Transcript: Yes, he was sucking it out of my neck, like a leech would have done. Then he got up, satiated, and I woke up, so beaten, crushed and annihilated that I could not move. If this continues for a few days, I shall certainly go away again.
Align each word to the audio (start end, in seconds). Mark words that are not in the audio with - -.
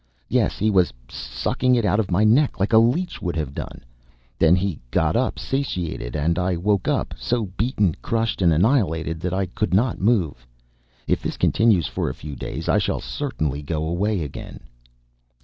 Yes, 0.29 0.57
he 0.57 0.71
was 0.71 0.91
sucking 1.11 1.75
it 1.75 1.85
out 1.85 1.99
of 1.99 2.09
my 2.09 2.23
neck, 2.23 2.59
like 2.59 2.73
a 2.73 2.79
leech 2.79 3.21
would 3.21 3.35
have 3.35 3.53
done. 3.53 3.83
Then 4.39 4.55
he 4.55 4.79
got 4.89 5.15
up, 5.15 5.37
satiated, 5.37 6.15
and 6.15 6.39
I 6.39 6.55
woke 6.57 6.87
up, 6.87 7.13
so 7.19 7.51
beaten, 7.55 7.93
crushed 8.01 8.41
and 8.41 8.51
annihilated 8.51 9.19
that 9.19 9.31
I 9.35 9.45
could 9.45 9.75
not 9.75 10.01
move. 10.01 10.47
If 11.05 11.21
this 11.21 11.37
continues 11.37 11.85
for 11.85 12.09
a 12.09 12.15
few 12.15 12.35
days, 12.35 12.67
I 12.67 12.79
shall 12.79 12.99
certainly 12.99 13.61
go 13.61 13.85
away 13.87 14.23
again. 14.23 14.61